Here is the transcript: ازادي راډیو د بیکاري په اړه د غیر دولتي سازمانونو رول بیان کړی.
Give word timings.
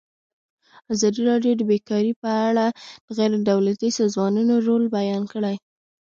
ازادي 0.93 1.21
راډیو 1.29 1.53
د 1.57 1.61
بیکاري 1.71 2.13
په 2.21 2.29
اړه 2.47 2.65
د 3.05 3.07
غیر 3.17 3.31
دولتي 3.51 3.89
سازمانونو 3.99 4.53
رول 4.67 4.83
بیان 4.97 5.23
کړی. 5.33 5.55